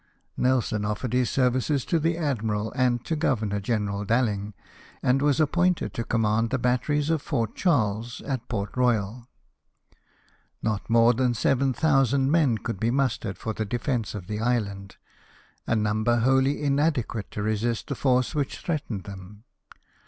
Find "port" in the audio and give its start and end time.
8.49-8.75